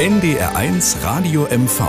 [0.00, 1.82] NDR1 Radio MV.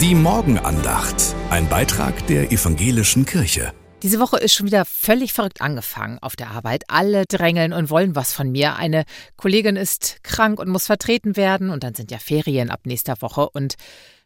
[0.00, 1.36] Die Morgenandacht.
[1.50, 3.74] Ein Beitrag der evangelischen Kirche.
[4.02, 6.84] Diese Woche ist schon wieder völlig verrückt angefangen auf der Arbeit.
[6.88, 8.76] Alle drängeln und wollen was von mir.
[8.76, 9.04] Eine
[9.36, 13.50] Kollegin ist krank und muss vertreten werden und dann sind ja Ferien ab nächster Woche
[13.50, 13.74] und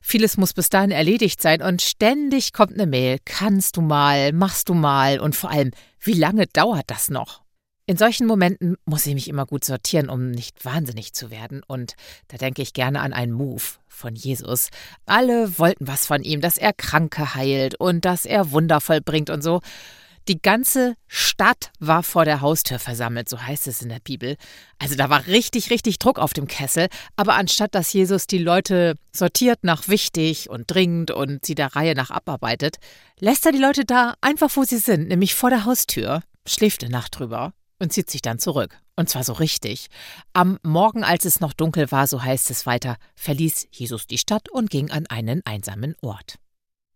[0.01, 3.19] vieles muss bis dahin erledigt sein und ständig kommt eine Mail.
[3.25, 7.41] Kannst du mal, machst du mal und vor allem, wie lange dauert das noch?
[7.89, 11.63] In solchen Momenten muss ich mich immer gut sortieren, um nicht wahnsinnig zu werden.
[11.65, 11.95] Und
[12.27, 14.71] da denke ich gerne an einen Move von Jesus.
[15.07, 19.41] Alle wollten was von ihm, dass er Kranke heilt und dass er Wunder vollbringt und
[19.41, 19.61] so.
[20.27, 24.37] Die ganze Stadt war vor der Haustür versammelt, so heißt es in der Bibel.
[24.81, 26.89] Also da war richtig, richtig Druck auf dem Kessel.
[27.15, 31.95] Aber anstatt dass Jesus die Leute sortiert nach wichtig und dringend und sie der Reihe
[31.95, 32.79] nach abarbeitet,
[33.21, 36.91] lässt er die Leute da einfach, wo sie sind, nämlich vor der Haustür, schläft eine
[36.91, 38.79] Nacht drüber und zieht sich dann zurück.
[38.97, 39.89] Und zwar so richtig.
[40.33, 44.49] Am Morgen, als es noch dunkel war, so heißt es weiter, verließ Jesus die Stadt
[44.51, 46.37] und ging an einen einsamen Ort.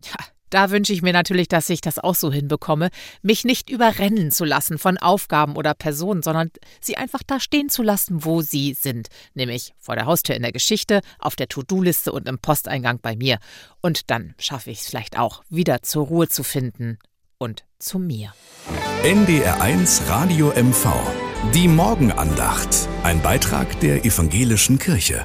[0.04, 0.16] Ja,
[0.50, 2.90] da wünsche ich mir natürlich, dass ich das auch so hinbekomme,
[3.22, 7.82] mich nicht überrennen zu lassen von Aufgaben oder Personen, sondern sie einfach da stehen zu
[7.82, 12.28] lassen, wo sie sind, nämlich vor der Haustür in der Geschichte, auf der To-Do-Liste und
[12.28, 13.38] im Posteingang bei mir.
[13.80, 16.98] Und dann schaffe ich es vielleicht auch, wieder zur Ruhe zu finden
[17.38, 18.34] und zu mir.
[19.02, 20.92] NDR1 Radio MV.
[21.54, 22.86] Die Morgenandacht.
[23.02, 25.24] Ein Beitrag der evangelischen Kirche.